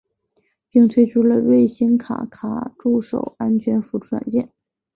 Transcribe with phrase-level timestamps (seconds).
[0.71, 4.49] 并推出了瑞星卡卡助手安全辅助软件。